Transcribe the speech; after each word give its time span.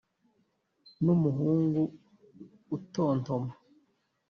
n'umuhungu 1.03 1.81
utontoma. 2.75 3.51